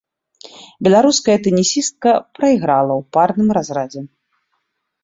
Беларуская 0.87 1.35
тэнісістка 1.49 2.09
прайграла 2.41 2.93
ў 2.99 3.03
парным 3.19 3.49
разрадзе. 3.61 4.01